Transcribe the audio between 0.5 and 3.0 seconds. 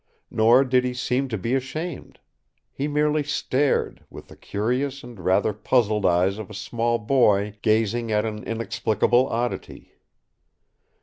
did he seem to be ashamed. He